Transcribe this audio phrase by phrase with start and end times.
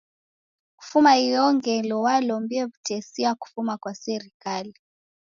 [0.77, 4.73] Kufuma iyo ngelo walombie w'utesia kufuma kwa serikali.